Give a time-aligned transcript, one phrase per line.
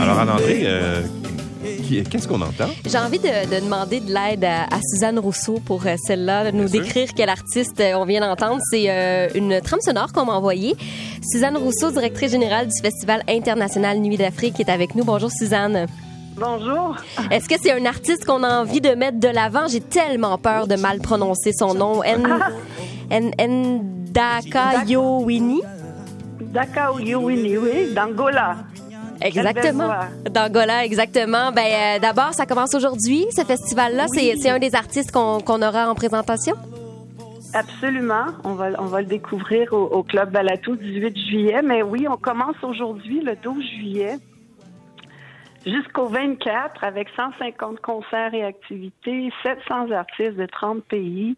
[0.00, 1.02] Alors, Anne-André, euh,
[2.10, 2.66] qu'est-ce qu'on entend?
[2.84, 6.56] J'ai envie de, de demander de l'aide à, à Suzanne Rousseau pour euh, celle-là, de
[6.56, 8.60] nous décrire quel artiste euh, on vient d'entendre.
[8.68, 10.76] C'est euh, une trame sonore qu'on m'a envoyée.
[11.22, 15.04] Suzanne Rousseau, directrice générale du Festival international Nuit d'Afrique, est avec nous.
[15.04, 15.86] Bonjour Suzanne.
[16.36, 16.96] Bonjour.
[17.30, 19.68] Est-ce que c'est un artiste qu'on a envie de mettre de l'avant?
[19.68, 22.02] J'ai tellement peur de mal prononcer son nom.
[22.02, 22.26] N...
[23.10, 23.98] N...
[24.18, 24.82] Ndaka Yowini.
[24.82, 25.62] Daka Yowini,
[27.58, 28.56] oui, d'Angola.
[29.20, 29.88] Exactement.
[30.30, 31.50] D'Angola, exactement.
[31.52, 34.06] Ben, euh, d'abord, ça commence aujourd'hui, ce festival-là.
[34.08, 36.54] C'est- C'est un des artistes qu'on qu'on aura en présentation?
[37.54, 38.26] Absolument.
[38.44, 41.62] On va, on va le découvrir au, au Club Balatou 18 juillet.
[41.62, 44.16] Mais oui, on commence aujourd'hui, le 12 juillet,
[45.66, 51.36] jusqu'au 24, avec 150 concerts et activités, 700 artistes de 30 pays.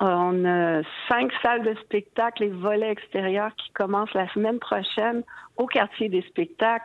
[0.00, 5.22] On a cinq salles de spectacle et volets extérieurs qui commencent la semaine prochaine
[5.56, 6.84] au quartier des spectacles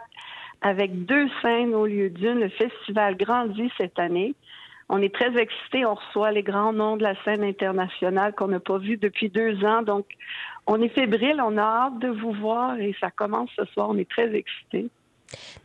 [0.62, 2.40] avec deux scènes au lieu d'une.
[2.40, 4.36] Le festival grandit cette année.
[4.90, 5.86] On est très excités.
[5.86, 9.64] On reçoit les grands noms de la scène internationale qu'on n'a pas vu depuis deux
[9.64, 9.82] ans.
[9.82, 10.06] Donc,
[10.68, 11.42] on est fébrile.
[11.44, 13.90] On a hâte de vous voir et ça commence ce soir.
[13.90, 14.90] On est très excités.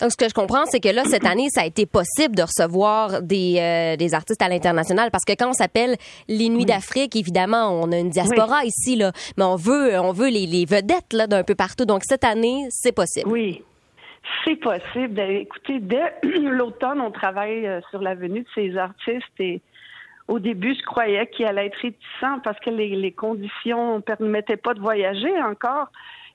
[0.00, 2.42] Donc, ce que je comprends, c'est que là, cette année, ça a été possible de
[2.42, 5.96] recevoir des, euh, des artistes à l'international parce que quand on s'appelle
[6.28, 10.28] les Nuits d'Afrique, évidemment, on a une diaspora ici, là, mais on veut, on veut
[10.28, 11.84] les, les vedettes là, d'un peu partout.
[11.84, 13.28] Donc, cette année, c'est possible.
[13.30, 13.62] Oui,
[14.44, 15.14] c'est possible.
[15.14, 19.60] Ben, Écoutez, dès l'automne, on travaille euh, sur la venue de ces artistes et
[20.26, 24.56] au début, je croyais qu'il allait être réticent parce que les, les conditions ne permettaient
[24.56, 25.88] pas de voyager encore.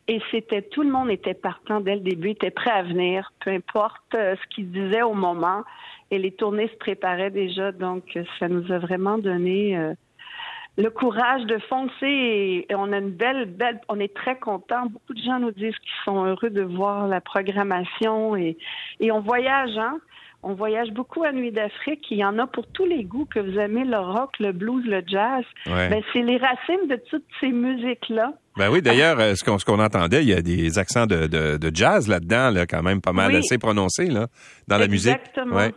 [0.09, 3.51] Et c'était tout le monde était partant dès le début, était prêt à venir, peu
[3.51, 5.63] importe euh, ce qu'ils disaient au moment.
[6.09, 9.93] Et les tournées se préparaient déjà, donc euh, ça nous a vraiment donné euh,
[10.79, 14.87] le courage de foncer et, on a une belle, belle, on est très contents.
[14.87, 18.57] Beaucoup de gens nous disent qu'ils sont heureux de voir la programmation et,
[18.99, 19.99] et on voyage, hein.
[20.41, 22.05] On voyage beaucoup à Nuit d'Afrique.
[22.11, 24.85] Il y en a pour tous les goûts que vous aimez, le rock, le blues,
[24.85, 25.43] le jazz.
[25.67, 25.89] Ouais.
[25.89, 28.31] Ben, c'est les racines de toutes ces musiques-là.
[28.57, 31.71] Ben oui, d'ailleurs, euh, ce qu'on entendait, il y a des accents de, de, de
[31.75, 33.37] jazz là-dedans, là, quand même pas mal Oui.
[33.39, 34.27] assez prononcés là,
[34.67, 35.11] dans la musique.
[35.13, 35.55] Exactement.
[35.57, 35.73] Ouais.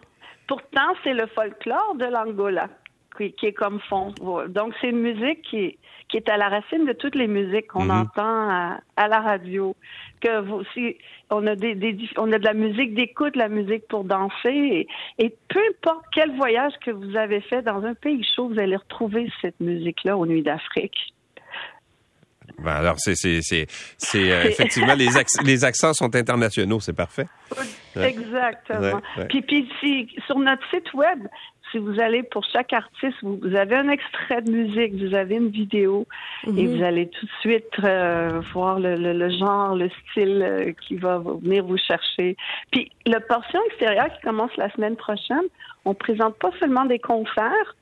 [0.46, 2.68] Pourtant, c'est le folklore de l'Angola
[3.16, 4.12] qui, qui est comme fond.
[4.48, 5.78] Donc, c'est une musique qui est,
[6.08, 7.90] qui est à la racine de toutes les musiques qu'on Mhm.
[8.02, 9.74] entend à, à la radio.
[10.20, 10.96] Que vous aussi,
[11.30, 14.88] on a des, des on a de la musique d'écoute, la musique pour danser, et,
[15.18, 18.76] et peu importe quel voyage que vous avez fait dans un pays chaud, vous allez
[18.76, 21.14] retrouver cette musique-là aux Nuits d'Afrique.
[22.62, 23.66] Ben alors, c'est c'est c'est
[23.98, 27.26] c'est euh, effectivement les acc- les accents sont internationaux, c'est parfait.
[27.96, 28.80] Exactement.
[28.80, 29.26] Ouais, ouais.
[29.28, 31.26] Puis, puis si, sur notre site web,
[31.70, 35.36] si vous allez pour chaque artiste, vous, vous avez un extrait de musique, vous avez
[35.36, 36.06] une vidéo,
[36.46, 40.72] et vous allez tout de suite euh, voir le, le- le genre, le style euh,
[40.86, 42.36] qui va venir vous chercher.
[42.70, 45.46] Puis le portion extérieure qui commence la semaine prochaine,
[45.84, 47.74] on présente pas seulement des concerts,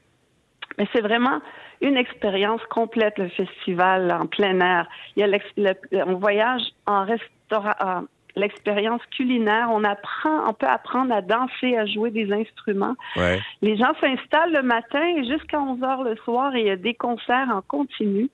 [0.78, 1.40] mais c'est vraiment
[1.80, 4.86] une expérience complète, le festival en plein air.
[5.16, 8.02] Il y a le- on voyage en restaurant, en-
[8.36, 9.68] l'expérience culinaire.
[9.72, 12.94] On apprend, on peut apprendre à danser, à jouer des instruments.
[13.16, 13.40] Ouais.
[13.60, 16.76] Les gens s'installent le matin et jusqu'à 11 heures le soir et il y a
[16.76, 18.28] des concerts en continu.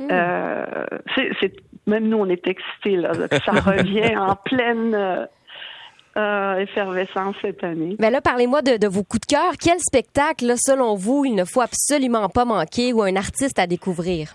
[0.00, 0.64] Euh,
[1.16, 1.56] c'est, c'est-
[1.86, 3.10] même nous, on est excités là,
[3.44, 4.94] ça revient en pleine
[6.16, 7.96] euh, effervescence cette année.
[8.00, 9.52] Mais là, parlez-moi de, de vos coups de cœur.
[9.62, 13.66] Quel spectacle, là, selon vous, il ne faut absolument pas manquer ou un artiste à
[13.66, 14.34] découvrir?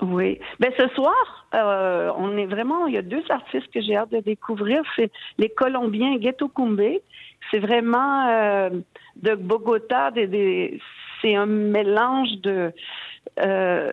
[0.00, 0.40] Oui.
[0.58, 2.86] Ben ce soir, euh, on est vraiment.
[2.86, 4.82] Il y a deux artistes que j'ai hâte de découvrir.
[4.96, 6.80] C'est les Colombiens Ghetto Kumbe.
[7.50, 8.70] C'est vraiment euh,
[9.16, 10.10] de Bogota.
[10.10, 10.80] Des, des-
[11.20, 12.72] c'est un mélange de.
[13.38, 13.92] euh,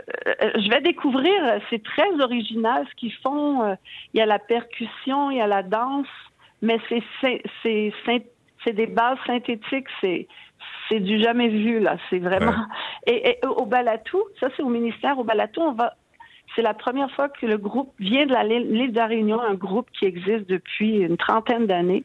[0.55, 1.31] je vais découvrir.
[1.69, 3.77] C'est très original ce qu'ils font.
[4.15, 6.07] Il y a la percussion, il y a la danse,
[6.61, 9.87] mais c'est des bases synthétiques.
[10.01, 10.27] C'est
[10.89, 11.97] c'est du jamais vu là.
[12.09, 12.53] C'est vraiment.
[13.07, 15.17] Et, et au Balatou, ça c'est au ministère.
[15.17, 15.93] Au Balatou, on va.
[16.55, 18.35] C'est la première fois que le groupe vient de
[18.73, 22.03] l'île de la Réunion, un groupe qui existe depuis une trentaine d'années.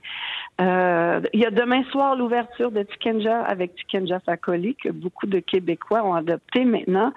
[0.60, 5.40] Euh, il y a demain soir l'ouverture de Tikenja avec Tikenja Fakoli, que beaucoup de
[5.40, 7.12] Québécois ont adopté maintenant.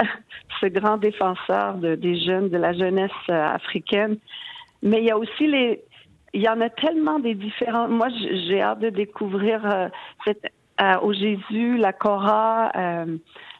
[0.60, 4.18] Ce grand défenseur de- des jeunes, de la jeunesse euh, africaine.
[4.82, 5.80] Mais il y a aussi les.
[6.34, 7.88] Il y en a tellement des différents.
[7.88, 8.08] Moi,
[8.48, 9.88] j'ai hâte de découvrir euh,
[10.24, 10.50] cette,
[10.80, 13.16] euh, au Jésus, la Cora, euh,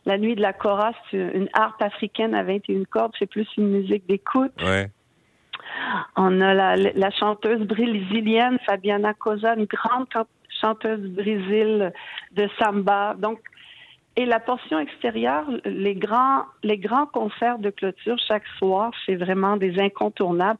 [0.06, 3.68] la nuit de la Cora, c'est une harpe africaine à 21 cordes, c'est plus une
[3.68, 4.52] musique d'écoute.
[4.62, 4.90] Ouais.
[6.16, 10.06] On a la, la chanteuse brésilienne Fabiana Cosa, une grande
[10.60, 11.92] chanteuse Brésil
[12.32, 13.14] de samba.
[13.18, 13.40] Donc,
[14.16, 19.56] Et la portion extérieure, les grands, les grands concerts de clôture chaque soir, c'est vraiment
[19.56, 20.58] des incontournables.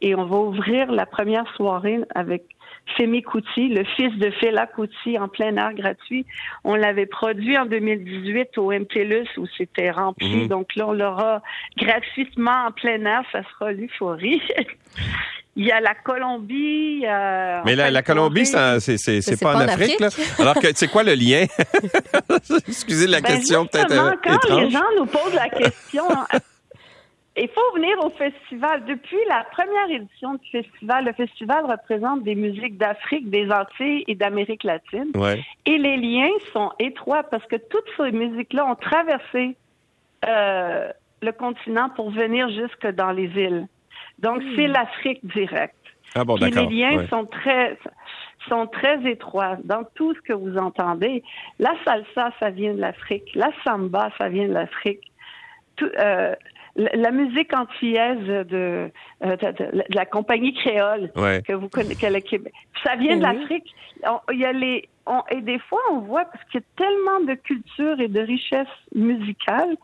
[0.00, 2.44] Et on va ouvrir la première soirée avec
[2.96, 6.24] Femi Kuti, le fils de Fela Kuti, en plein air gratuit.
[6.64, 10.42] On l'avait produit en 2018 au MTLUS où c'était rempli.
[10.44, 10.48] Mhm.
[10.48, 11.42] Donc là, on l'aura
[11.76, 13.22] gratuitement en plein air.
[13.32, 14.42] Ça sera l'euphorie.
[15.56, 17.04] Il y a la Colombie.
[17.06, 20.08] euh, Mais la, la Colombie, c'est, c'est, c'est c'est pas, pas en Afrique, là.
[20.38, 21.44] Alors que c'est quoi le lien?
[22.68, 26.04] Excusez la Ben, question peut-être euh, quand les gens nous posent la question,
[27.36, 28.84] il faut venir au festival.
[28.86, 34.14] Depuis la première édition du festival, le festival représente des musiques d'Afrique, des Antilles et
[34.16, 35.10] d'Amérique latine.
[35.14, 35.40] Ouais.
[35.66, 39.56] Et les liens sont étroits parce que toutes ces musiques-là ont traversé
[40.26, 40.88] euh,
[41.22, 43.66] le continent pour venir jusque dans les îles.
[44.18, 45.74] Donc, c'est l'Afrique directe.
[46.14, 47.06] Ah bon, Puis les liens Ouais.
[47.08, 47.76] sont très
[48.48, 51.22] sont très étroits dans tout ce que vous entendez.
[51.58, 53.30] La salsa, ça vient de l'Afrique.
[53.34, 55.00] La samba, ça vient de l'Afrique.
[55.76, 56.34] Tout, euh,
[56.76, 58.44] la, la musique antillaise de,
[59.24, 61.42] euh, de, de- de la compagnie créole Ouais.
[61.46, 62.52] que vous connaissez, que le Québec,
[62.84, 63.74] ça vient de l'Afrique.
[64.06, 66.66] On- Il y a les on- et des fois on voit parce qu'il y a
[66.76, 69.74] tellement de culture et de richesse musicale.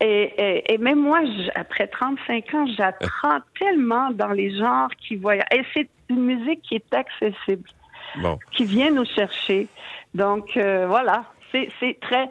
[0.00, 0.22] Et,
[0.66, 1.20] et, et même moi,
[1.56, 5.46] après 35 ans, j'apprends tellement dans les genres qui voyagent.
[5.52, 7.68] Et c'est une musique qui est accessible,
[8.16, 8.38] Bon.
[8.52, 9.66] qui vient nous chercher.
[10.14, 12.28] Donc euh, voilà, c'est très.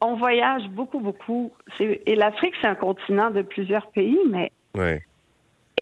[0.00, 1.52] On voyage beaucoup, beaucoup.
[1.80, 5.02] Et l'Afrique, c'est un continent de plusieurs pays, mais Ouais.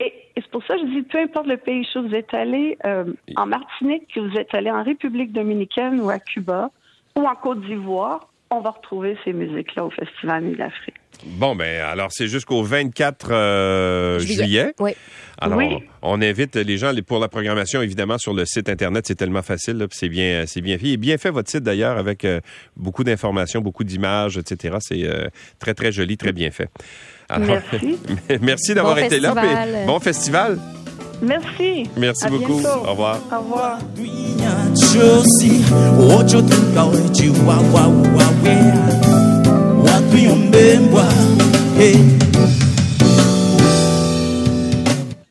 [0.00, 2.32] et, et c'est pour ça que je dis, peu importe le pays où vous êtes
[2.34, 3.04] allé, euh,
[3.36, 6.70] en Martinique, que vous êtes allé en République dominicaine ou à Cuba
[7.16, 10.94] ou en Côte d'Ivoire, on va retrouver ces musiques-là au Festival Nuit d'Afrique.
[11.24, 14.74] Bon, ben, alors, c'est jusqu'au 24 euh, juillet.
[14.80, 14.92] Oui.
[15.38, 15.78] Alors, Oui.
[16.02, 19.04] on invite les gens pour la programmation, évidemment, sur le site Internet.
[19.06, 20.88] C'est tellement facile, là, puis c'est bien, c'est bien fait.
[20.88, 22.40] Et bien fait, votre site, d'ailleurs, avec euh,
[22.76, 24.76] beaucoup d'informations, beaucoup d'images, etc.
[24.80, 25.28] C'est euh,
[25.58, 26.68] très, très joli, très bien fait.
[27.28, 27.98] Alors, Merci.
[28.42, 29.32] merci d'avoir Bon été là.
[29.34, 29.86] festival.
[29.86, 30.58] Bon festival.
[31.22, 31.88] Merci.
[31.96, 32.60] Merci beaucoup.
[32.86, 33.18] Au revoir.
[33.32, 33.78] Au revoir.